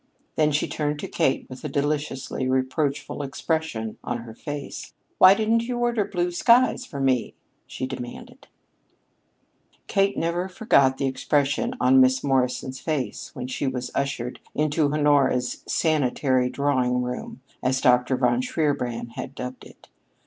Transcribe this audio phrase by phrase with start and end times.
[0.35, 4.95] Then she turned to Kate with a deliciously reproachful expression on her face.
[5.19, 7.35] "Why didn't you order blue skies for me?"
[7.67, 8.47] she demanded.
[9.85, 15.63] Kate never forgot the expression of Miss Morrison's face when she was ushered into Honora's
[15.67, 18.17] "sanitary drawing room," as Dr.
[18.17, 19.87] von Shierbrand had dubbed it.